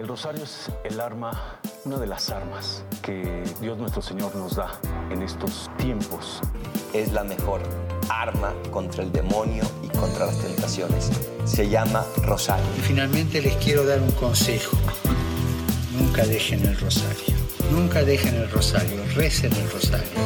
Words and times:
El 0.00 0.08
rosario 0.08 0.44
es 0.44 0.72
el 0.84 0.98
arma, 0.98 1.60
una 1.84 1.98
de 1.98 2.06
las 2.06 2.30
armas 2.30 2.82
que 3.02 3.44
Dios 3.60 3.76
nuestro 3.76 4.00
Señor 4.00 4.34
nos 4.34 4.56
da 4.56 4.80
en 5.10 5.20
estos 5.20 5.70
tiempos. 5.76 6.40
Es 6.94 7.12
la 7.12 7.22
mejor 7.22 7.60
arma 8.08 8.54
contra 8.70 9.04
el 9.04 9.12
demonio 9.12 9.62
y 9.84 9.88
contra 9.88 10.24
las 10.24 10.40
tentaciones. 10.40 11.10
Se 11.44 11.68
llama 11.68 12.06
rosario. 12.22 12.64
Y 12.78 12.80
finalmente 12.80 13.42
les 13.42 13.54
quiero 13.56 13.84
dar 13.84 14.00
un 14.00 14.10
consejo. 14.12 14.74
Nunca 15.98 16.24
dejen 16.24 16.64
el 16.64 16.80
rosario. 16.80 17.36
Nunca 17.70 18.02
dejen 18.02 18.36
el 18.36 18.50
rosario. 18.50 19.04
Recen 19.14 19.52
el 19.52 19.70
rosario. 19.70 20.18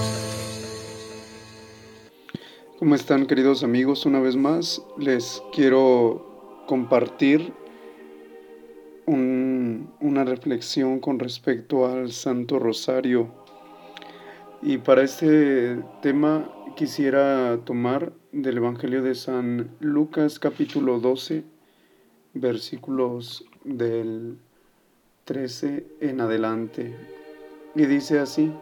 ¿Cómo 2.78 2.94
están 2.94 3.26
queridos 3.26 3.64
amigos? 3.64 4.06
Una 4.06 4.20
vez 4.20 4.36
más 4.36 4.80
les 4.98 5.42
quiero 5.52 6.64
compartir 6.68 7.63
una 9.06 10.24
reflexión 10.24 11.00
con 11.00 11.18
respecto 11.18 11.86
al 11.86 12.12
Santo 12.12 12.58
Rosario. 12.58 13.28
Y 14.62 14.78
para 14.78 15.02
este 15.02 15.78
tema 16.02 16.50
quisiera 16.76 17.58
tomar 17.64 18.12
del 18.32 18.56
Evangelio 18.56 19.02
de 19.02 19.14
San 19.14 19.70
Lucas 19.80 20.38
capítulo 20.38 21.00
12, 21.00 21.44
versículos 22.34 23.44
del 23.64 24.38
13 25.24 25.86
en 26.00 26.20
adelante. 26.20 26.96
Y 27.74 27.86
dice 27.86 28.18
así, 28.18 28.52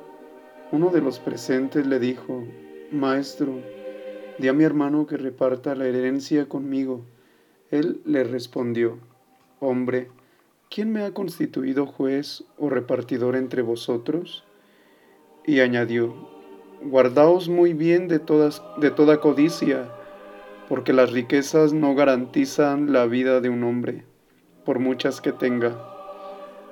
uno 0.72 0.90
de 0.90 1.00
los 1.00 1.18
presentes 1.18 1.86
le 1.86 1.98
dijo, 1.98 2.44
Maestro, 2.90 3.60
di 4.38 4.48
a 4.48 4.52
mi 4.52 4.64
hermano 4.64 5.06
que 5.06 5.16
reparta 5.16 5.74
la 5.74 5.86
herencia 5.86 6.48
conmigo. 6.48 7.04
Él 7.70 8.00
le 8.04 8.24
respondió, 8.24 8.98
Hombre, 9.60 10.08
¿quién 10.72 10.90
me 10.90 11.04
ha 11.04 11.12
constituido 11.12 11.84
juez 11.84 12.44
o 12.56 12.70
repartidor 12.70 13.36
entre 13.36 13.60
vosotros? 13.60 14.44
Y 15.44 15.60
añadió, 15.60 16.14
guardaos 16.82 17.50
muy 17.50 17.74
bien 17.74 18.08
de, 18.08 18.18
todas, 18.18 18.62
de 18.78 18.90
toda 18.90 19.20
codicia, 19.20 19.90
porque 20.70 20.94
las 20.94 21.12
riquezas 21.12 21.74
no 21.74 21.94
garantizan 21.94 22.90
la 22.90 23.04
vida 23.04 23.42
de 23.42 23.50
un 23.50 23.64
hombre, 23.64 24.06
por 24.64 24.78
muchas 24.78 25.20
que 25.20 25.32
tenga. 25.32 25.76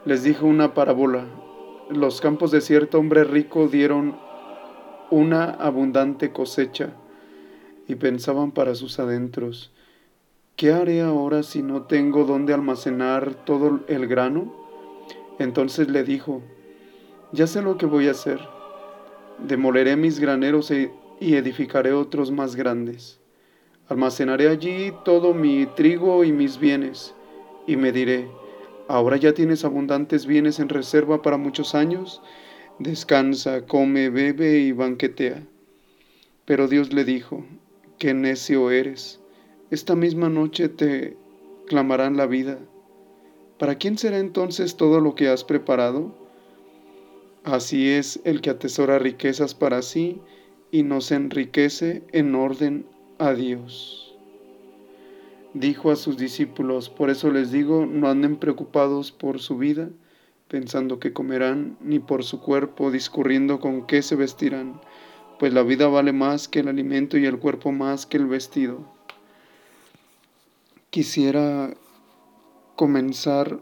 Les 0.07 0.23
dijo 0.23 0.47
una 0.47 0.73
parábola, 0.73 1.27
los 1.91 2.23
campos 2.23 2.53
de 2.53 2.63
cierto 2.63 2.99
hombre 2.99 3.25
rico 3.25 3.69
dieron 3.69 4.17
una 5.11 5.45
abundante 5.45 6.33
cosecha, 6.33 6.95
y 7.87 7.97
pensaban 7.97 8.53
para 8.53 8.75
sus 8.77 8.99
adentros, 8.99 9.73
¿qué 10.61 10.73
haré 10.73 11.01
ahora 11.01 11.43
si 11.43 11.63
no 11.63 11.85
tengo 11.85 12.27
dónde 12.27 12.53
almacenar 12.53 13.47
todo 13.47 13.81
el 13.89 14.07
grano? 14.07 14.53
Entonces 15.39 15.89
le 15.89 16.05
dijo, 16.05 16.43
ya 17.33 17.47
sé 17.47 17.63
lo 17.63 17.79
que 17.79 17.87
voy 17.87 18.09
a 18.09 18.11
hacer. 18.11 18.39
Demoleré 19.39 19.97
mis 19.97 20.21
graneros 20.21 20.71
e, 20.71 20.93
y 21.19 21.37
edificaré 21.37 21.95
otros 21.95 22.31
más 22.31 22.57
grandes. 22.57 23.21
Almacenaré 23.89 24.49
allí 24.49 24.93
todo 25.03 25.33
mi 25.33 25.65
trigo 25.65 26.25
y 26.25 26.33
mis 26.33 26.59
bienes, 26.59 27.15
y 27.67 27.77
me 27.77 27.91
diré, 27.91 28.29
ahora 28.87 29.17
ya 29.17 29.33
tienes 29.33 29.65
abundantes 29.65 30.27
bienes 30.27 30.61
en 30.61 30.69
reserva 30.69 31.23
para 31.23 31.39
muchos 31.39 31.75
años, 31.75 32.21
descansa, 32.79 33.65
come, 33.65 34.11
bebe 34.11 34.59
y 34.59 34.73
banquetea. 34.73 35.43
Pero 36.45 36.69
Dios 36.69 36.93
le 36.93 37.05
dijo, 37.05 37.47
qué 37.97 38.13
necio 38.13 38.71
eres 38.71 39.20
esta 39.71 39.95
misma 39.95 40.29
noche 40.29 40.69
te 40.69 41.17
clamarán 41.67 42.17
la 42.17 42.27
vida. 42.27 42.59
¿Para 43.59 43.77
quién 43.77 43.99
será 43.99 44.19
entonces 44.19 44.77
todo 44.77 45.01
lo 45.01 45.15
que 45.15 45.29
has 45.29 45.45
preparado? 45.45 46.13
Así 47.45 47.89
es 47.89 48.21
el 48.25 48.41
que 48.41 48.51
atesora 48.51 48.99
riquezas 48.99 49.55
para 49.55 49.83
sí 49.83 50.21
y 50.73 50.83
no 50.83 51.01
se 51.01 51.15
enriquece 51.15 52.03
en 52.13 52.35
orden 52.35 52.85
a 53.19 53.33
Dios. 53.33 54.17
Dijo 55.55 55.91
a 55.91 55.97
sus 55.97 56.17
discípulos, 56.17 56.91
por 56.91 57.09
eso 57.11 57.31
les 57.31 57.53
digo, 57.53 57.87
no 57.87 58.09
anden 58.09 58.37
preocupados 58.37 59.13
por 59.13 59.41
su 59.41 59.57
vida, 59.57 59.91
pensando 60.49 60.99
que 60.99 61.13
comerán, 61.13 61.77
ni 61.81 62.01
por 62.01 62.25
su 62.25 62.41
cuerpo, 62.41 62.91
discurriendo 62.91 63.61
con 63.61 63.87
qué 63.87 64.03
se 64.03 64.17
vestirán, 64.17 64.81
pues 65.39 65.53
la 65.53 65.63
vida 65.63 65.87
vale 65.87 66.13
más 66.13 66.49
que 66.49 66.61
el 66.61 66.69
alimento 66.69 67.19
y 67.19 67.27
el 67.27 67.39
cuerpo 67.39 67.73
más 67.73 68.05
que 68.07 68.17
el 68.17 68.27
vestido. 68.27 69.00
Quisiera 70.91 71.73
comenzar 72.75 73.61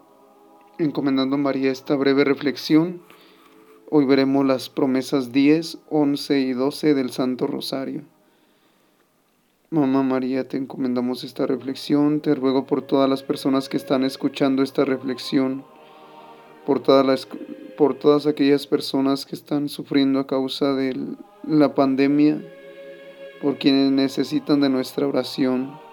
encomendando 0.79 1.37
a 1.37 1.39
María 1.39 1.71
esta 1.71 1.95
breve 1.95 2.25
reflexión. 2.25 3.03
Hoy 3.91 4.07
veremos 4.07 4.47
las 4.47 4.71
promesas 4.71 5.31
10, 5.31 5.77
11 5.91 6.41
y 6.41 6.53
12 6.55 6.95
del 6.95 7.11
Santo 7.11 7.47
Rosario. 7.47 8.01
Mamá 9.69 10.03
María, 10.03 10.49
te 10.49 10.57
encomendamos 10.57 11.23
esta 11.23 11.47
reflexión, 11.47 12.23
te 12.23 12.35
ruego 12.35 12.65
por 12.65 12.81
todas 12.81 13.11
las 13.11 13.23
personas 13.23 13.69
que 13.69 13.77
están 13.77 14.05
escuchando 14.05 14.63
esta 14.63 14.87
reflexión, 14.87 15.67
por 16.65 16.81
todas, 16.81 17.05
las, 17.05 17.29
por 17.77 17.93
todas 17.93 18.27
aquellas 18.27 18.67
personas 18.67 19.27
que 19.27 19.35
están 19.35 19.69
sufriendo 19.69 20.19
a 20.19 20.27
causa 20.27 20.73
de 20.73 20.97
la 21.47 21.75
pandemia, 21.75 22.43
por 23.43 23.59
quienes 23.59 23.93
necesitan 23.93 24.63
de 24.63 24.71
nuestra 24.71 25.07
oración 25.07 25.88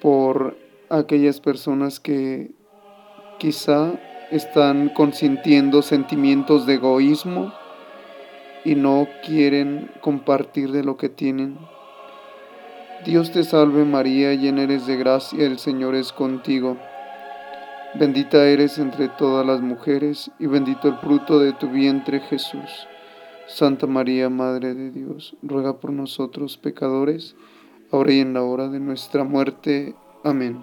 por 0.00 0.56
aquellas 0.90 1.40
personas 1.40 2.00
que 2.00 2.50
quizá 3.38 3.92
están 4.30 4.90
consintiendo 4.90 5.82
sentimientos 5.82 6.66
de 6.66 6.74
egoísmo 6.74 7.52
y 8.64 8.74
no 8.74 9.06
quieren 9.24 9.90
compartir 10.00 10.72
de 10.72 10.84
lo 10.84 10.96
que 10.96 11.08
tienen. 11.08 11.58
Dios 13.04 13.30
te 13.30 13.44
salve 13.44 13.84
María, 13.84 14.34
llena 14.34 14.62
eres 14.62 14.86
de 14.86 14.96
gracia, 14.96 15.46
el 15.46 15.58
Señor 15.58 15.94
es 15.94 16.12
contigo. 16.12 16.76
Bendita 17.94 18.44
eres 18.44 18.78
entre 18.78 19.08
todas 19.08 19.46
las 19.46 19.60
mujeres 19.60 20.30
y 20.38 20.46
bendito 20.46 20.88
el 20.88 20.96
fruto 20.98 21.38
de 21.38 21.52
tu 21.52 21.68
vientre 21.68 22.20
Jesús. 22.20 22.86
Santa 23.46 23.86
María, 23.86 24.28
Madre 24.28 24.74
de 24.74 24.90
Dios, 24.90 25.36
ruega 25.42 25.80
por 25.80 25.92
nosotros 25.92 26.58
pecadores, 26.58 27.34
ahora 27.90 28.12
y 28.12 28.20
en 28.20 28.34
la 28.34 28.42
hora 28.42 28.68
de 28.68 28.80
nuestra 28.80 29.24
muerte. 29.24 29.94
Amén. 30.24 30.58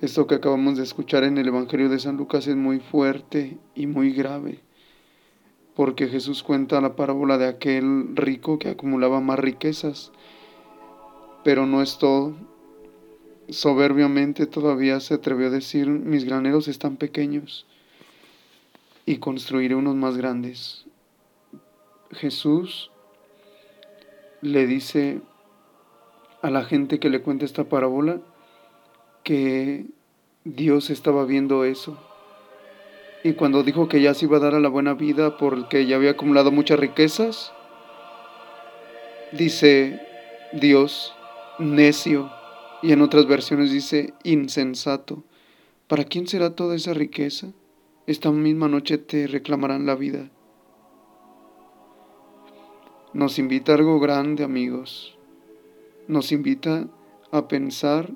Esto 0.00 0.26
que 0.26 0.36
acabamos 0.36 0.76
de 0.76 0.82
escuchar 0.82 1.24
en 1.24 1.38
el 1.38 1.48
Evangelio 1.48 1.88
de 1.88 1.98
San 1.98 2.16
Lucas 2.16 2.46
es 2.46 2.56
muy 2.56 2.80
fuerte 2.80 3.58
y 3.74 3.86
muy 3.86 4.12
grave, 4.12 4.60
porque 5.74 6.08
Jesús 6.08 6.42
cuenta 6.42 6.80
la 6.80 6.96
parábola 6.96 7.38
de 7.38 7.48
aquel 7.48 8.16
rico 8.16 8.58
que 8.58 8.70
acumulaba 8.70 9.20
más 9.20 9.38
riquezas, 9.38 10.12
pero 11.42 11.66
no 11.66 11.82
es 11.82 11.98
todo. 11.98 12.34
Soberbiamente 13.48 14.46
todavía 14.46 15.00
se 15.00 15.14
atrevió 15.14 15.48
a 15.48 15.50
decir, 15.50 15.88
mis 15.88 16.24
graneros 16.24 16.68
están 16.68 16.96
pequeños 16.96 17.66
y 19.06 19.18
construiré 19.18 19.74
unos 19.74 19.94
más 19.94 20.16
grandes. 20.16 20.86
Jesús 22.10 22.90
le 24.40 24.66
dice 24.66 25.20
a 26.44 26.50
la 26.50 26.62
gente 26.62 26.98
que 26.98 27.08
le 27.08 27.22
cuenta 27.22 27.46
esta 27.46 27.64
parábola 27.64 28.20
que 29.22 29.86
Dios 30.44 30.90
estaba 30.90 31.24
viendo 31.24 31.64
eso. 31.64 31.96
Y 33.22 33.32
cuando 33.32 33.62
dijo 33.62 33.88
que 33.88 34.02
ya 34.02 34.12
se 34.12 34.26
iba 34.26 34.36
a 34.36 34.40
dar 34.40 34.54
a 34.54 34.60
la 34.60 34.68
buena 34.68 34.92
vida 34.92 35.38
porque 35.38 35.86
ya 35.86 35.96
había 35.96 36.10
acumulado 36.10 36.52
muchas 36.52 36.78
riquezas, 36.78 37.54
dice 39.32 40.06
Dios, 40.52 41.14
necio, 41.58 42.30
y 42.82 42.92
en 42.92 43.00
otras 43.00 43.26
versiones 43.26 43.72
dice 43.72 44.12
insensato. 44.22 45.24
¿Para 45.88 46.04
quién 46.04 46.26
será 46.26 46.54
toda 46.54 46.76
esa 46.76 46.92
riqueza? 46.92 47.54
Esta 48.06 48.30
misma 48.30 48.68
noche 48.68 48.98
te 48.98 49.28
reclamarán 49.28 49.86
la 49.86 49.94
vida. 49.94 50.28
Nos 53.14 53.38
invita 53.38 53.72
algo 53.72 53.98
grande, 53.98 54.44
amigos 54.44 55.13
nos 56.08 56.32
invita 56.32 56.88
a 57.30 57.48
pensar 57.48 58.12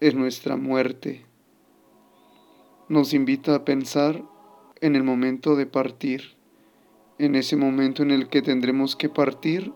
en 0.00 0.18
nuestra 0.18 0.56
muerte. 0.56 1.24
Nos 2.88 3.12
invita 3.12 3.54
a 3.54 3.64
pensar 3.64 4.22
en 4.80 4.96
el 4.96 5.02
momento 5.02 5.56
de 5.56 5.66
partir, 5.66 6.36
en 7.18 7.34
ese 7.34 7.56
momento 7.56 8.02
en 8.02 8.10
el 8.10 8.28
que 8.28 8.42
tendremos 8.42 8.96
que 8.96 9.08
partir 9.08 9.72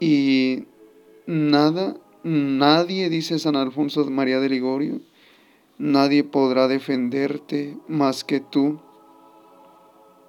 y 0.00 0.64
nada, 1.26 1.96
nadie, 2.22 3.10
dice 3.10 3.38
San 3.38 3.56
Alfonso 3.56 4.08
María 4.10 4.40
de 4.40 4.48
Ligorio, 4.48 5.00
nadie 5.76 6.24
podrá 6.24 6.68
defenderte 6.68 7.76
más 7.88 8.24
que 8.24 8.40
tú, 8.40 8.80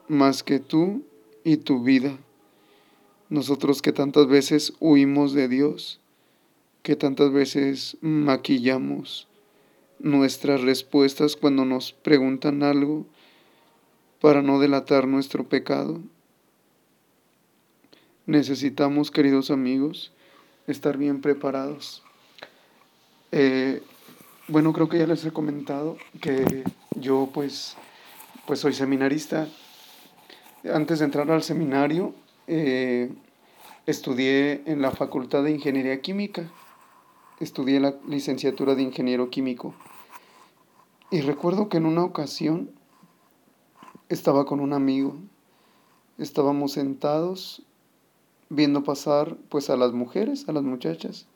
más 0.07 0.43
que 0.43 0.59
tú 0.59 1.03
y 1.43 1.57
tu 1.57 1.83
vida. 1.83 2.17
Nosotros 3.29 3.81
que 3.81 3.93
tantas 3.93 4.27
veces 4.27 4.73
huimos 4.79 5.33
de 5.33 5.47
Dios, 5.47 5.99
que 6.81 6.95
tantas 6.95 7.31
veces 7.31 7.97
maquillamos 8.01 9.27
nuestras 9.99 10.61
respuestas 10.61 11.35
cuando 11.35 11.65
nos 11.65 11.91
preguntan 11.93 12.63
algo 12.63 13.05
para 14.21 14.41
no 14.41 14.59
delatar 14.59 15.07
nuestro 15.07 15.47
pecado. 15.47 15.99
Necesitamos, 18.25 19.11
queridos 19.11 19.51
amigos, 19.51 20.11
estar 20.67 20.97
bien 20.97 21.21
preparados. 21.21 22.03
Eh, 23.31 23.81
bueno, 24.47 24.73
creo 24.73 24.89
que 24.89 24.97
ya 24.97 25.07
les 25.07 25.23
he 25.25 25.31
comentado 25.31 25.97
que 26.21 26.63
yo 26.95 27.29
pues, 27.33 27.75
pues 28.47 28.59
soy 28.59 28.73
seminarista. 28.73 29.47
Antes 30.73 30.99
de 30.99 31.05
entrar 31.05 31.29
al 31.31 31.43
seminario, 31.43 32.13
eh, 32.49 33.13
estudié 33.85 34.63
en 34.65 34.81
la 34.81 34.91
Facultad 34.91 35.43
de 35.43 35.51
Ingeniería 35.51 36.01
Química. 36.01 36.51
Estudié 37.39 37.79
la 37.79 37.95
licenciatura 38.07 38.73
de 38.75 38.81
Ingeniero 38.81 39.29
Químico. 39.29 39.75
Y 41.11 41.21
recuerdo 41.21 41.69
que 41.69 41.77
en 41.77 41.85
una 41.85 42.03
ocasión 42.03 42.71
estaba 44.09 44.45
con 44.45 44.59
un 44.59 44.73
amigo. 44.73 45.15
Estábamos 46.17 46.73
sentados 46.73 47.63
viendo 48.49 48.83
pasar 48.83 49.37
pues 49.49 49.69
a 49.69 49.77
las 49.77 49.93
mujeres, 49.93 50.49
a 50.49 50.51
las 50.51 50.63
muchachas 50.63 51.27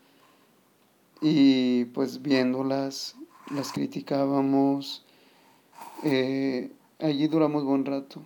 y 1.22 1.86
pues 1.86 2.22
viéndolas, 2.22 3.16
las 3.50 3.72
criticábamos. 3.72 5.06
Eh, 6.04 6.72
allí 7.00 7.28
duramos 7.28 7.64
buen 7.64 7.86
rato. 7.86 8.22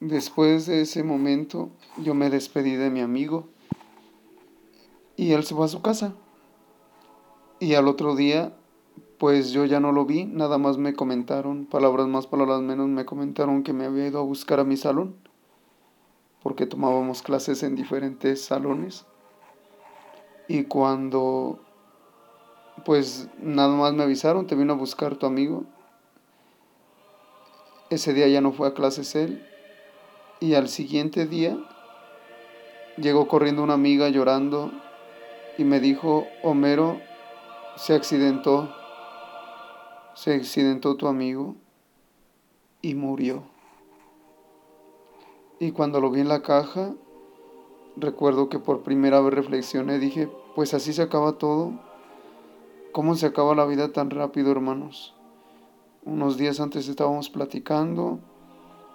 Después 0.00 0.66
de 0.66 0.82
ese 0.82 1.02
momento 1.02 1.70
yo 1.96 2.14
me 2.14 2.30
despedí 2.30 2.76
de 2.76 2.88
mi 2.88 3.00
amigo 3.00 3.48
y 5.16 5.32
él 5.32 5.42
se 5.42 5.56
fue 5.56 5.64
a 5.64 5.68
su 5.68 5.82
casa. 5.82 6.14
Y 7.58 7.74
al 7.74 7.88
otro 7.88 8.14
día, 8.14 8.54
pues 9.18 9.50
yo 9.50 9.64
ya 9.64 9.80
no 9.80 9.90
lo 9.90 10.06
vi, 10.06 10.24
nada 10.24 10.58
más 10.58 10.78
me 10.78 10.94
comentaron, 10.94 11.66
palabras 11.66 12.06
más, 12.06 12.28
palabras 12.28 12.62
menos, 12.62 12.88
me 12.88 13.04
comentaron 13.04 13.64
que 13.64 13.72
me 13.72 13.86
había 13.86 14.06
ido 14.06 14.20
a 14.20 14.22
buscar 14.22 14.60
a 14.60 14.64
mi 14.64 14.76
salón, 14.76 15.16
porque 16.44 16.66
tomábamos 16.66 17.22
clases 17.22 17.64
en 17.64 17.74
diferentes 17.74 18.44
salones. 18.44 19.06
Y 20.46 20.64
cuando, 20.64 21.58
pues 22.84 23.28
nada 23.42 23.76
más 23.76 23.92
me 23.94 24.04
avisaron, 24.04 24.46
te 24.46 24.54
vino 24.54 24.74
a 24.74 24.76
buscar 24.76 25.16
tu 25.16 25.26
amigo. 25.26 25.64
Ese 27.90 28.14
día 28.14 28.28
ya 28.28 28.40
no 28.40 28.52
fue 28.52 28.68
a 28.68 28.74
clases 28.74 29.16
él. 29.16 29.44
Y 30.40 30.54
al 30.54 30.68
siguiente 30.68 31.26
día 31.26 31.58
llegó 32.96 33.26
corriendo 33.26 33.62
una 33.62 33.74
amiga 33.74 34.08
llorando 34.08 34.70
y 35.56 35.64
me 35.64 35.80
dijo, 35.80 36.26
Homero, 36.44 37.00
se 37.76 37.94
accidentó, 37.94 38.72
se 40.14 40.34
accidentó 40.34 40.96
tu 40.96 41.08
amigo 41.08 41.56
y 42.82 42.94
murió. 42.94 43.42
Y 45.58 45.72
cuando 45.72 46.00
lo 46.00 46.10
vi 46.10 46.20
en 46.20 46.28
la 46.28 46.42
caja, 46.42 46.94
recuerdo 47.96 48.48
que 48.48 48.60
por 48.60 48.84
primera 48.84 49.20
vez 49.20 49.34
reflexioné, 49.34 49.98
dije, 49.98 50.28
pues 50.54 50.72
así 50.72 50.92
se 50.92 51.02
acaba 51.02 51.32
todo. 51.32 51.72
¿Cómo 52.92 53.16
se 53.16 53.26
acaba 53.26 53.56
la 53.56 53.66
vida 53.66 53.92
tan 53.92 54.10
rápido, 54.10 54.52
hermanos? 54.52 55.14
Unos 56.04 56.36
días 56.36 56.60
antes 56.60 56.88
estábamos 56.88 57.28
platicando 57.28 58.20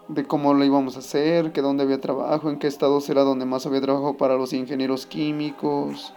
de 0.07 0.25
cómo 0.25 0.53
lo 0.53 0.63
íbamos 0.65 0.95
a 0.95 1.00
hacer, 1.00 1.51
que 1.51 1.61
dónde 1.61 1.83
había 1.83 2.01
trabajo, 2.01 2.50
en 2.50 2.59
qué 2.59 2.67
estado 2.67 3.00
era 3.07 3.23
donde 3.23 3.45
más 3.45 3.65
había 3.65 3.81
trabajo 3.81 4.17
para 4.17 4.35
los 4.35 4.53
ingenieros 4.53 5.05
químicos, 5.05 6.13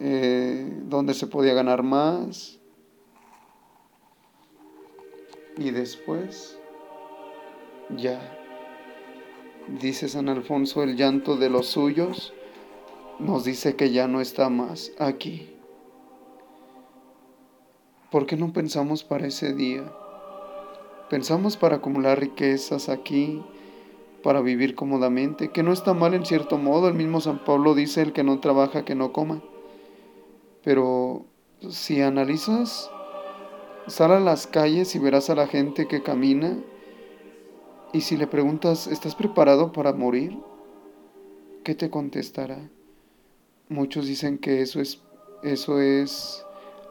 eh, 0.00 0.82
dónde 0.84 1.14
se 1.14 1.26
podía 1.26 1.54
ganar 1.54 1.82
más. 1.82 2.58
Y 5.56 5.70
después, 5.70 6.58
ya 7.96 8.38
dice 9.80 10.08
San 10.08 10.28
Alfonso, 10.28 10.82
el 10.82 10.96
llanto 10.96 11.36
de 11.36 11.50
los 11.50 11.66
suyos 11.66 12.32
nos 13.18 13.44
dice 13.44 13.76
que 13.76 13.92
ya 13.92 14.08
no 14.08 14.20
está 14.20 14.48
más 14.48 14.92
aquí. 14.98 15.48
¿Por 18.10 18.26
qué 18.26 18.36
no 18.36 18.52
pensamos 18.52 19.04
para 19.04 19.26
ese 19.26 19.54
día? 19.54 19.84
Pensamos 21.12 21.58
para 21.58 21.76
acumular 21.76 22.18
riquezas 22.18 22.88
aquí, 22.88 23.42
para 24.22 24.40
vivir 24.40 24.74
cómodamente, 24.74 25.50
que 25.50 25.62
no 25.62 25.74
está 25.74 25.92
mal 25.92 26.14
en 26.14 26.24
cierto 26.24 26.56
modo, 26.56 26.88
el 26.88 26.94
mismo 26.94 27.20
San 27.20 27.44
Pablo 27.44 27.74
dice, 27.74 28.00
el 28.00 28.14
que 28.14 28.24
no 28.24 28.40
trabaja, 28.40 28.86
que 28.86 28.94
no 28.94 29.12
coma. 29.12 29.42
Pero 30.64 31.26
si 31.68 32.00
analizas, 32.00 32.90
sal 33.88 34.12
a 34.12 34.20
las 34.20 34.46
calles 34.46 34.94
y 34.94 35.00
verás 35.00 35.28
a 35.28 35.34
la 35.34 35.46
gente 35.46 35.86
que 35.86 36.02
camina 36.02 36.56
y 37.92 38.00
si 38.00 38.16
le 38.16 38.26
preguntas, 38.26 38.86
¿estás 38.86 39.14
preparado 39.14 39.70
para 39.70 39.92
morir? 39.92 40.38
¿Qué 41.62 41.74
te 41.74 41.90
contestará? 41.90 42.70
Muchos 43.68 44.06
dicen 44.06 44.38
que 44.38 44.62
eso 44.62 44.80
es, 44.80 45.02
eso 45.42 45.78
es 45.78 46.42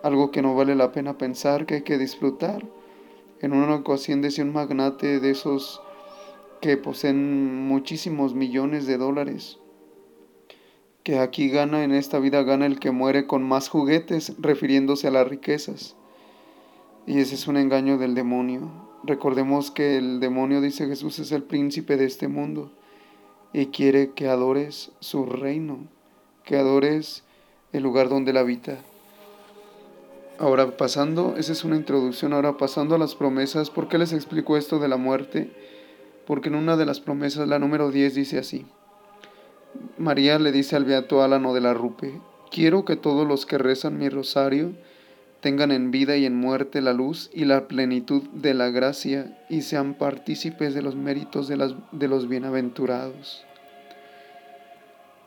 algo 0.03 0.29
que 0.29 0.43
no 0.43 0.53
vale 0.53 0.75
la 0.75 0.91
pena 0.91 1.17
pensar, 1.17 1.65
que 1.65 1.73
hay 1.73 1.81
que 1.81 1.97
disfrutar. 1.97 2.63
En 3.41 3.53
una 3.53 3.73
ocasión 3.73 4.21
decía 4.21 4.43
un 4.43 4.53
magnate 4.53 5.19
de 5.19 5.31
esos 5.31 5.81
que 6.61 6.77
poseen 6.77 7.67
muchísimos 7.67 8.35
millones 8.35 8.85
de 8.85 8.99
dólares, 8.99 9.57
que 11.01 11.17
aquí 11.17 11.49
gana, 11.49 11.83
en 11.83 11.91
esta 11.91 12.19
vida 12.19 12.43
gana 12.43 12.67
el 12.67 12.77
que 12.79 12.91
muere 12.91 13.25
con 13.25 13.41
más 13.41 13.67
juguetes, 13.67 14.35
refiriéndose 14.37 15.07
a 15.07 15.11
las 15.11 15.27
riquezas. 15.27 15.95
Y 17.07 17.17
ese 17.17 17.33
es 17.33 17.47
un 17.47 17.57
engaño 17.57 17.97
del 17.97 18.13
demonio. 18.13 18.69
Recordemos 19.03 19.71
que 19.71 19.97
el 19.97 20.19
demonio, 20.19 20.61
dice 20.61 20.85
Jesús, 20.85 21.17
es 21.17 21.31
el 21.31 21.41
príncipe 21.41 21.97
de 21.97 22.05
este 22.05 22.27
mundo 22.27 22.71
y 23.53 23.67
quiere 23.67 24.11
que 24.11 24.27
adores 24.27 24.91
su 24.99 25.25
reino, 25.25 25.79
que 26.43 26.57
adores 26.57 27.23
el 27.73 27.81
lugar 27.81 28.07
donde 28.07 28.29
él 28.29 28.37
habita. 28.37 28.77
Ahora 30.41 30.75
pasando, 30.75 31.35
esa 31.37 31.51
es 31.51 31.63
una 31.63 31.75
introducción, 31.75 32.33
ahora 32.33 32.57
pasando 32.57 32.95
a 32.95 32.97
las 32.97 33.13
promesas, 33.13 33.69
¿por 33.69 33.87
qué 33.87 33.99
les 33.99 34.11
explico 34.11 34.57
esto 34.57 34.79
de 34.79 34.87
la 34.87 34.97
muerte? 34.97 35.51
Porque 36.25 36.49
en 36.49 36.55
una 36.55 36.77
de 36.77 36.87
las 36.87 36.99
promesas, 36.99 37.47
la 37.47 37.59
número 37.59 37.91
10, 37.91 38.15
dice 38.15 38.39
así. 38.39 38.65
María 39.99 40.39
le 40.39 40.51
dice 40.51 40.75
al 40.75 40.85
beato 40.85 41.21
Álano 41.21 41.53
de 41.53 41.61
la 41.61 41.75
Rupe, 41.75 42.19
quiero 42.49 42.85
que 42.85 42.95
todos 42.95 43.27
los 43.27 43.45
que 43.45 43.59
rezan 43.59 43.99
mi 43.99 44.09
rosario, 44.09 44.71
tengan 45.41 45.71
en 45.71 45.91
vida 45.91 46.17
y 46.17 46.25
en 46.25 46.35
muerte 46.35 46.81
la 46.81 46.93
luz 46.93 47.29
y 47.31 47.45
la 47.45 47.67
plenitud 47.67 48.23
de 48.33 48.55
la 48.55 48.71
gracia 48.71 49.37
y 49.47 49.61
sean 49.61 49.93
partícipes 49.93 50.73
de 50.73 50.81
los 50.81 50.95
méritos 50.95 51.47
de, 51.49 51.75
de 51.91 52.07
los 52.07 52.27
bienaventurados. 52.27 53.45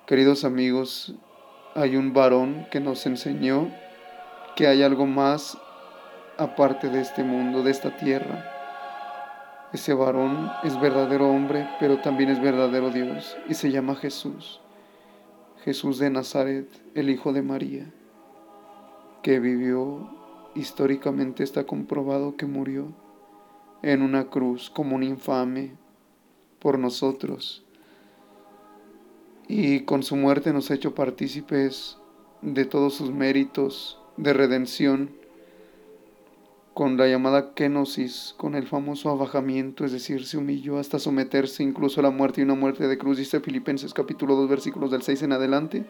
Queridos 0.09 0.45
amigos, 0.45 1.15
hay 1.77 1.95
un 1.95 2.13
varón 2.13 2.67
que 2.73 2.81
nos 2.81 3.07
enseñó 3.07 3.71
que 4.57 4.67
hay 4.67 4.83
algo 4.83 5.07
más 5.07 5.59
aparte 6.39 6.89
de 6.89 7.01
este 7.01 7.23
mundo, 7.25 7.63
de 7.63 7.71
esta 7.71 7.97
tierra. 7.97 8.51
Ese 9.73 9.95
varón 9.95 10.51
es 10.63 10.81
verdadero 10.81 11.29
hombre, 11.29 11.69
pero 11.81 12.01
también 12.01 12.31
es 12.31 12.41
verdadero 12.41 12.91
Dios, 12.91 13.37
y 13.49 13.55
se 13.55 13.71
llama 13.71 13.97
Jesús, 13.97 14.61
Jesús 15.65 15.99
de 15.99 16.11
Nazaret, 16.11 16.69
el 16.95 17.11
Hijo 17.11 17.33
de 17.33 17.43
María 17.43 17.93
que 19.25 19.41
vivió, 19.41 20.07
históricamente 20.55 21.43
está 21.43 21.65
comprobado 21.65 22.37
que 22.37 22.45
murió 22.45 22.93
en 23.81 24.03
una 24.03 24.29
cruz 24.29 24.69
como 24.69 24.97
un 24.97 25.03
infame 25.03 25.73
por 26.59 26.79
nosotros. 26.79 27.65
Y 29.49 29.81
con 29.81 30.03
su 30.03 30.17
muerte 30.17 30.53
nos 30.53 30.71
ha 30.71 30.75
hecho 30.75 30.95
partícipes 30.95 31.97
de 32.43 32.67
todos 32.67 32.97
sus 32.97 33.11
méritos 33.13 33.99
de 34.17 34.33
redención, 34.33 35.11
con 36.75 36.97
la 36.97 37.07
llamada 37.07 37.55
kenosis, 37.55 38.35
con 38.37 38.57
el 38.57 38.67
famoso 38.67 39.09
abajamiento, 39.09 39.85
es 39.85 39.93
decir, 39.93 40.27
se 40.27 40.39
humilló 40.39 40.79
hasta 40.79 40.99
someterse 40.99 41.63
incluso 41.63 42.01
a 42.01 42.03
la 42.03 42.11
muerte 42.11 42.41
y 42.41 42.45
una 42.45 42.57
muerte 42.57 42.89
de 42.89 42.99
cruz, 42.99 43.17
dice 43.17 43.39
Filipenses 43.39 43.95
capítulo 43.95 44.35
2 44.35 44.49
versículos 44.49 44.91
del 44.91 45.03
6 45.03 45.23
en 45.23 45.33
adelante. 45.33 45.87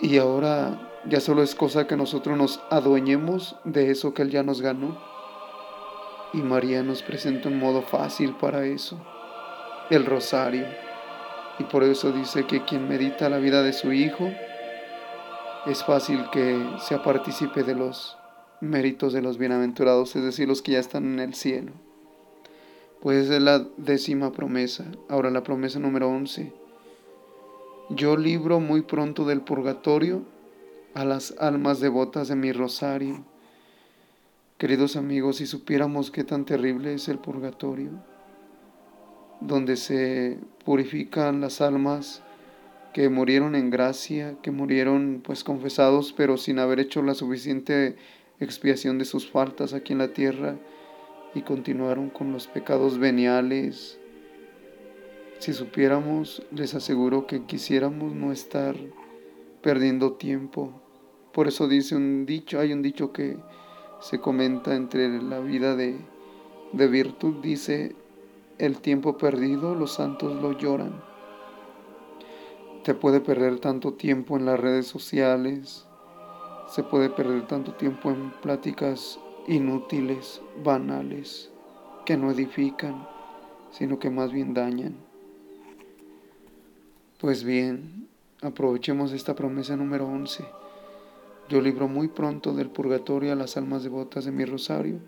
Y 0.00 0.16
ahora 0.16 0.90
ya 1.08 1.20
solo 1.20 1.42
es 1.42 1.54
cosa 1.54 1.86
que 1.86 1.96
nosotros 1.96 2.36
nos 2.36 2.62
adueñemos 2.70 3.56
de 3.64 3.90
eso 3.90 4.14
que 4.14 4.22
Él 4.22 4.30
ya 4.30 4.42
nos 4.42 4.62
ganó. 4.62 4.98
Y 6.32 6.38
María 6.38 6.82
nos 6.82 7.02
presenta 7.02 7.50
un 7.50 7.58
modo 7.58 7.82
fácil 7.82 8.34
para 8.34 8.64
eso, 8.64 8.98
el 9.90 10.06
rosario. 10.06 10.64
Y 11.58 11.64
por 11.64 11.84
eso 11.84 12.10
dice 12.10 12.46
que 12.46 12.64
quien 12.64 12.88
medita 12.88 13.28
la 13.28 13.36
vida 13.36 13.62
de 13.62 13.74
su 13.74 13.92
Hijo, 13.92 14.30
es 15.66 15.84
fácil 15.84 16.28
que 16.32 16.60
sea 16.78 17.02
partícipe 17.02 17.62
de 17.62 17.74
los 17.74 18.16
méritos 18.60 19.12
de 19.12 19.22
los 19.22 19.38
bienaventurados, 19.38 20.16
es 20.16 20.24
decir, 20.24 20.48
los 20.48 20.62
que 20.62 20.72
ya 20.72 20.80
están 20.80 21.04
en 21.04 21.20
el 21.20 21.34
cielo. 21.34 21.72
Pues 23.00 23.28
es 23.28 23.42
la 23.42 23.60
décima 23.76 24.32
promesa. 24.32 24.84
Ahora 25.08 25.30
la 25.30 25.42
promesa 25.42 25.78
número 25.78 26.08
once. 26.08 26.52
Yo 27.90 28.16
libro 28.16 28.60
muy 28.60 28.82
pronto 28.82 29.24
del 29.24 29.40
purgatorio 29.40 30.22
a 30.94 31.04
las 31.04 31.34
almas 31.38 31.80
devotas 31.80 32.28
de 32.28 32.36
mi 32.36 32.52
rosario. 32.52 33.24
Queridos 34.58 34.96
amigos, 34.96 35.36
si 35.36 35.46
supiéramos 35.46 36.10
qué 36.10 36.22
tan 36.22 36.44
terrible 36.44 36.94
es 36.94 37.08
el 37.08 37.18
purgatorio, 37.18 37.90
donde 39.40 39.76
se 39.76 40.38
purifican 40.64 41.40
las 41.40 41.60
almas 41.60 42.22
que 42.92 43.08
murieron 43.08 43.54
en 43.54 43.70
gracia, 43.70 44.36
que 44.42 44.50
murieron 44.50 45.22
pues 45.24 45.44
confesados, 45.44 46.12
pero 46.12 46.36
sin 46.36 46.58
haber 46.58 46.80
hecho 46.80 47.02
la 47.02 47.14
suficiente 47.14 47.96
expiación 48.40 48.98
de 48.98 49.04
sus 49.04 49.30
faltas 49.30 49.72
aquí 49.72 49.92
en 49.92 50.00
la 50.00 50.12
tierra 50.12 50.56
y 51.34 51.42
continuaron 51.42 52.10
con 52.10 52.32
los 52.32 52.46
pecados 52.46 52.98
veniales. 52.98 53.98
Si 55.38 55.52
supiéramos, 55.52 56.42
les 56.50 56.74
aseguro 56.74 57.26
que 57.26 57.44
quisiéramos 57.44 58.14
no 58.14 58.32
estar 58.32 58.76
perdiendo 59.62 60.12
tiempo. 60.12 60.72
Por 61.32 61.48
eso 61.48 61.68
dice 61.68 61.96
un 61.96 62.26
dicho, 62.26 62.60
hay 62.60 62.72
un 62.72 62.82
dicho 62.82 63.12
que 63.12 63.38
se 64.00 64.20
comenta 64.20 64.74
entre 64.74 65.22
la 65.22 65.40
vida 65.40 65.74
de, 65.76 65.96
de 66.72 66.86
virtud, 66.88 67.36
dice, 67.42 67.96
el 68.58 68.78
tiempo 68.80 69.16
perdido 69.16 69.74
los 69.74 69.94
santos 69.94 70.40
lo 70.42 70.56
lloran. 70.58 71.11
Te 72.84 72.94
puede 72.94 73.20
perder 73.20 73.60
tanto 73.60 73.94
tiempo 73.94 74.36
en 74.36 74.44
las 74.44 74.58
redes 74.58 74.86
sociales, 74.86 75.86
se 76.68 76.82
puede 76.82 77.10
perder 77.10 77.46
tanto 77.46 77.74
tiempo 77.74 78.10
en 78.10 78.32
pláticas 78.42 79.20
inútiles, 79.46 80.40
banales, 80.64 81.50
que 82.04 82.16
no 82.16 82.30
edifican, 82.30 83.06
sino 83.70 83.98
que 83.98 84.10
más 84.10 84.32
bien 84.32 84.54
dañan. 84.54 84.96
Pues 87.20 87.44
bien, 87.44 88.08
aprovechemos 88.40 89.12
esta 89.12 89.34
promesa 89.34 89.76
número 89.76 90.06
11. 90.06 90.44
Yo 91.48 91.60
libro 91.60 91.86
muy 91.88 92.08
pronto 92.08 92.52
del 92.52 92.70
purgatorio 92.70 93.32
a 93.32 93.36
las 93.36 93.56
almas 93.56 93.84
devotas 93.84 94.24
de 94.24 94.32
mi 94.32 94.44
rosario. 94.44 94.98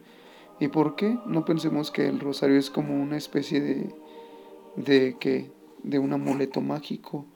¿Y 0.60 0.68
por 0.68 0.94
qué? 0.94 1.18
No 1.26 1.44
pensemos 1.44 1.90
que 1.90 2.06
el 2.06 2.20
rosario 2.20 2.56
es 2.56 2.70
como 2.70 3.02
una 3.02 3.16
especie 3.16 3.60
de 3.60 4.04
de 4.76 5.16
que 5.18 5.50
de 5.82 5.98
un 5.98 6.12
amuleto 6.12 6.60
mágico. 6.60 7.26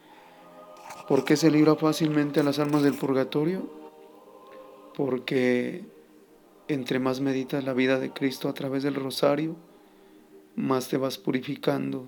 ¿Por 1.09 1.25
qué 1.25 1.39
se 1.39 1.51
libra 1.51 1.75
fácilmente 1.75 2.41
a 2.41 2.43
las 2.43 2.59
almas 2.59 2.83
del 2.83 2.93
purgatorio? 2.93 3.63
Porque 4.95 5.87
entre 6.69 6.99
más 6.99 7.23
meditas 7.23 7.65
la 7.65 7.73
vida 7.73 7.99
de 7.99 8.13
Cristo 8.13 8.51
a 8.51 8.53
través 8.53 8.83
del 8.83 8.95
rosario, 8.95 9.57
más 10.55 10.89
te 10.89 10.99
vas 10.99 11.17
purificando, 11.17 12.05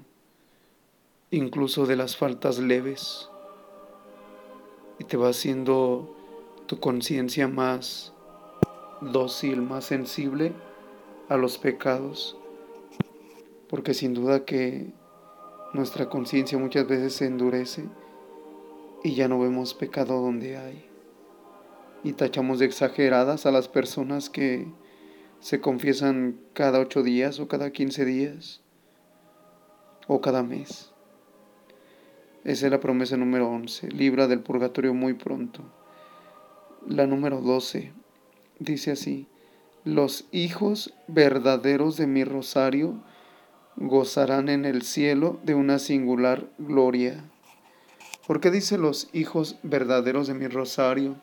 incluso 1.31 1.87
de 1.87 1.97
las 1.97 2.19
faltas 2.19 2.59
leves, 2.59 3.31
y 4.99 5.05
te 5.05 5.17
va 5.17 5.31
haciendo 5.31 6.15
tu 6.67 6.79
conciencia 6.79 7.49
más 7.49 8.13
dócil, 9.01 9.63
más 9.63 9.87
sensible 9.87 10.53
a 11.31 11.39
los 11.39 11.57
pecados, 11.57 12.37
porque 13.67 13.95
sin 13.95 14.13
duda 14.13 14.45
que 14.45 14.93
nuestra 15.73 16.11
conciencia 16.11 16.59
muchas 16.59 16.87
veces 16.87 17.15
se 17.15 17.25
endurece 17.25 17.89
y 19.03 19.15
ya 19.15 19.29
no 19.29 19.39
vemos 19.39 19.75
pecado 19.75 20.21
donde 20.21 20.57
hay. 20.57 20.85
Y 22.03 22.13
tachamos 22.13 22.59
de 22.59 22.67
exageradas 22.67 23.47
a 23.47 23.51
las 23.51 23.69
personas 23.69 24.31
que 24.31 24.67
se 25.41 25.61
confiesan 25.61 26.39
cada 26.53 26.81
ocho 26.81 27.03
días 27.03 27.41
o 27.41 27.49
cada 27.49 27.71
quince 27.71 28.05
días 28.05 28.63
o 30.07 30.21
cada 30.21 30.43
mes. 30.43 30.93
Esa 32.45 32.67
es 32.67 32.73
la 32.73 32.81
promesa 32.81 33.17
número 33.17 33.51
once, 33.51 33.89
libra 33.91 34.27
del 34.27 34.41
purgatorio 34.41 34.95
muy 34.95 35.15
pronto. 35.15 35.63
La 36.87 37.07
número 37.07 37.41
doce 37.43 37.93
dice 38.59 38.93
así, 38.93 39.27
los 39.85 40.27
hijos 40.31 40.95
verdaderos 41.09 41.97
de 41.97 42.07
mi 42.07 42.25
rosario 42.25 43.03
gozarán 43.77 44.49
en 44.49 44.65
el 44.65 44.83
cielo 44.83 45.39
de 45.43 45.55
una 45.55 45.79
singular 45.79 46.51
gloria. 46.59 47.25
¿Por 48.31 48.41
qué 48.41 48.53
dice 48.53 48.79
los 48.79 49.09
hijos 49.13 49.57
verdaderos 49.65 50.29
de 50.29 50.35
mi 50.35 50.47
rosario? 50.47 51.17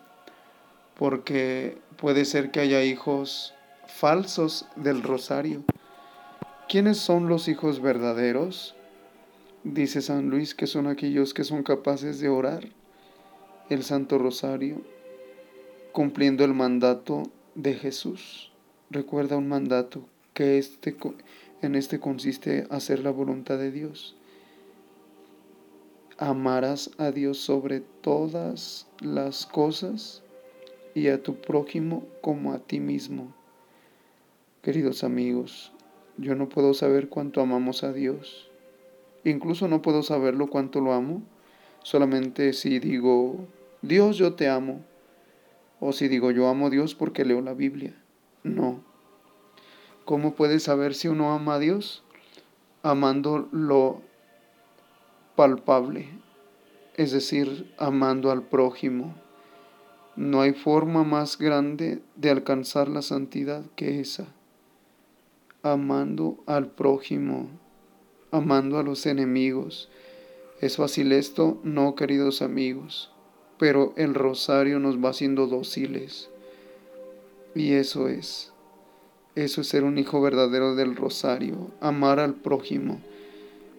Porque 0.98 1.78
puede 1.96 2.26
ser 2.26 2.52
que 2.52 2.60
haya 2.60 2.84
hijos 2.84 3.54
falsos 3.88 4.68
del 4.76 5.02
rosario. 5.02 5.64
¿Quiénes 6.68 6.98
son 6.98 7.30
los 7.30 7.48
hijos 7.48 7.82
verdaderos? 7.82 8.76
Dice 9.64 10.02
San 10.02 10.30
Luis 10.30 10.54
que 10.54 10.68
son 10.68 10.86
aquellos 10.86 11.34
que 11.34 11.46
son 11.46 11.64
capaces 11.64 12.20
de 12.20 12.28
orar 12.28 12.68
el 13.70 13.84
Santo 13.84 14.18
Rosario, 14.18 14.82
cumpliendo 15.94 16.44
el 16.44 16.54
mandato 16.54 17.24
de 17.56 17.76
Jesús. 17.76 18.52
Recuerda 18.90 19.38
un 19.38 19.48
mandato 19.48 20.02
que 20.34 20.58
este, 20.58 20.98
en 21.62 21.76
este 21.76 22.02
consiste 22.02 22.68
hacer 22.70 23.00
la 23.00 23.12
voluntad 23.12 23.58
de 23.58 23.72
Dios. 23.72 24.17
Amarás 26.20 26.90
a 26.98 27.12
Dios 27.12 27.38
sobre 27.38 27.80
todas 27.80 28.88
las 29.02 29.46
cosas 29.46 30.24
y 30.96 31.10
a 31.10 31.22
tu 31.22 31.36
prójimo 31.36 32.08
como 32.22 32.54
a 32.54 32.60
ti 32.60 32.80
mismo. 32.80 33.36
Queridos 34.64 35.04
amigos, 35.04 35.72
yo 36.18 36.34
no 36.34 36.50
puedo 36.50 36.74
saber 36.74 37.10
cuánto 37.10 37.40
amamos 37.40 37.84
a 37.84 37.94
Dios. 37.94 38.50
Incluso 39.26 39.68
no 39.68 39.84
puedo 39.84 40.02
saberlo 40.02 40.48
cuánto 40.48 40.82
lo 40.82 40.94
amo, 40.94 41.22
solamente 41.84 42.54
si 42.54 42.80
digo, 42.80 43.46
Dios 43.84 44.18
yo 44.18 44.34
te 44.34 44.50
amo, 44.50 44.82
o 45.80 45.94
si 45.94 46.08
digo 46.08 46.32
yo 46.32 46.48
amo 46.48 46.66
a 46.66 46.70
Dios 46.72 46.96
porque 46.96 47.26
leo 47.26 47.42
la 47.42 47.54
Biblia. 47.54 47.94
No. 48.42 48.82
¿Cómo 50.04 50.34
puedes 50.34 50.64
saber 50.64 50.96
si 50.96 51.10
uno 51.10 51.32
ama 51.32 51.56
a 51.56 51.60
Dios? 51.60 52.04
Amando 52.82 53.48
lo 53.52 54.02
palpable, 55.38 56.10
es 56.96 57.12
decir, 57.12 57.72
amando 57.78 58.32
al 58.32 58.42
prójimo. 58.42 59.14
No 60.16 60.42
hay 60.42 60.54
forma 60.54 61.04
más 61.04 61.38
grande 61.38 62.02
de 62.16 62.32
alcanzar 62.32 62.90
la 62.90 63.04
santidad 63.04 63.64
que 63.76 64.00
esa. 64.00 64.26
Amando 65.62 66.44
al 66.48 66.72
prójimo, 66.72 67.50
amando 68.32 68.80
a 68.80 68.84
los 68.84 69.06
enemigos. 69.06 69.90
¿Es 70.60 70.78
fácil 70.78 71.12
esto? 71.12 71.60
No, 71.64 71.94
queridos 71.94 72.42
amigos, 72.42 73.12
pero 73.60 73.94
el 73.96 74.16
rosario 74.16 74.80
nos 74.80 74.98
va 74.98 75.10
haciendo 75.10 75.46
dóciles. 75.46 76.32
Y 77.54 77.74
eso 77.74 78.08
es, 78.08 78.54
eso 79.36 79.62
es 79.62 79.68
ser 79.68 79.84
un 79.84 80.00
hijo 80.00 80.20
verdadero 80.20 80.74
del 80.74 80.96
rosario, 80.96 81.70
amar 81.80 82.20
al 82.20 82.34
prójimo. 82.34 83.02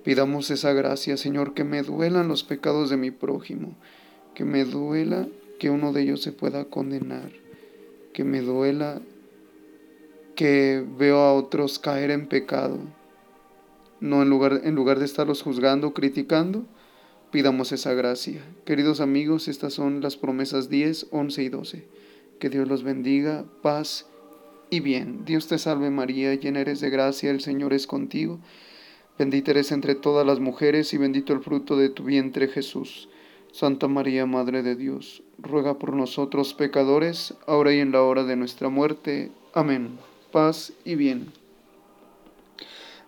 Pidamos 0.09 0.51
esa 0.51 0.73
gracia, 0.73 1.19
Señor, 1.19 1.53
que 1.53 1.65
me 1.65 1.83
duelan 1.83 2.29
los 2.29 2.43
pecados 2.43 2.89
de 2.89 2.97
mi 2.97 3.11
prójimo, 3.11 3.77
que 4.35 4.47
me 4.47 4.65
duela 4.65 5.29
que 5.59 5.69
uno 5.69 5.93
de 5.93 6.01
ellos 6.01 6.23
se 6.23 6.33
pueda 6.33 6.65
condenar, 6.65 7.31
que 8.15 8.25
me 8.25 8.41
duela 8.41 9.03
que 10.35 10.83
veo 10.97 11.19
a 11.19 11.35
otros 11.35 11.79
caer 11.79 12.11
en 12.11 12.27
pecado. 12.27 12.79
No 14.01 14.23
en 14.23 14.31
lugar, 14.31 14.63
en 14.65 14.75
lugar 14.75 14.99
de 14.99 15.05
estarlos 15.05 15.43
juzgando, 15.43 15.93
criticando, 15.93 16.65
pidamos 17.31 17.71
esa 17.73 17.93
gracia. 17.93 18.41
Queridos 18.65 19.03
amigos, 19.03 19.47
estas 19.47 19.75
son 19.75 20.01
las 20.01 20.17
promesas 20.17 20.71
10, 20.71 21.09
11 21.11 21.43
y 21.43 21.49
12. 21.51 21.85
Que 22.41 22.49
Dios 22.49 22.67
los 22.67 22.83
bendiga, 22.83 23.45
paz 23.61 24.07
y 24.71 24.81
bien. 24.81 25.27
Dios 25.27 25.49
te 25.49 25.59
salve 25.59 25.91
María, 25.91 26.35
llena 26.35 26.61
eres 26.61 26.81
de 26.81 26.89
gracia, 26.89 27.31
el 27.31 27.43
Señor 27.43 27.75
es 27.75 27.87
contigo. 27.87 28.41
Bendita 29.19 29.51
eres 29.51 29.73
entre 29.73 29.95
todas 29.95 30.27
las 30.27 30.39
mujeres 30.39 30.95
y 30.95 30.99
bendito 30.99 31.33
el 31.33 31.41
fruto 31.41 31.77
de 31.77 31.89
tu 31.89 32.05
vientre 32.05 32.49
Jesús. 32.49 33.09
Santa 33.53 33.89
María, 33.89 34.27
Madre 34.27 34.63
de 34.63 34.77
Dios, 34.77 35.23
ruega 35.39 35.79
por 35.79 35.95
nosotros 35.95 36.55
pecadores, 36.55 37.35
ahora 37.47 37.75
y 37.75 37.81
en 37.81 37.93
la 37.93 38.03
hora 38.03 38.25
de 38.25 38.37
nuestra 38.37 38.69
muerte. 38.69 39.33
Amén. 39.55 39.99
Paz 40.31 40.73
y 40.85 40.95
bien. 40.95 41.33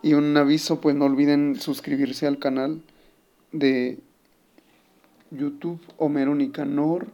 Y 0.03 0.15
un 0.15 0.37
aviso, 0.37 0.81
pues 0.81 0.97
no 0.97 1.05
olviden 1.05 1.57
suscribirse 1.61 2.27
al 2.27 2.39
canal 2.39 2.83
de 3.53 3.99
YouTube 5.31 5.81
Homero 5.99 6.35
Nicanor. 6.35 7.07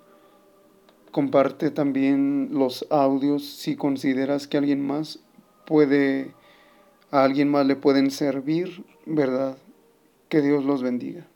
Comparte 1.10 1.70
también 1.70 2.50
los 2.52 2.86
audios 2.90 3.44
si 3.44 3.76
consideras 3.76 4.46
que 4.46 4.56
alguien 4.56 4.86
más 4.86 5.18
puede, 5.66 6.32
a 7.10 7.24
alguien 7.24 7.48
más 7.48 7.66
le 7.66 7.76
pueden 7.76 8.10
servir, 8.10 8.84
¿verdad? 9.04 9.56
Que 10.28 10.40
Dios 10.40 10.64
los 10.64 10.82
bendiga. 10.82 11.26